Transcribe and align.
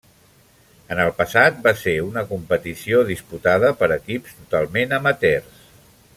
En 0.93 1.01
el 1.03 1.11
passat, 1.19 1.59
va 1.67 1.73
ser 1.81 1.93
una 2.07 2.23
competició 2.31 3.03
disputada 3.11 3.71
per 3.83 3.91
equips 3.99 4.35
totalment 4.41 4.97
amateurs. 5.01 5.63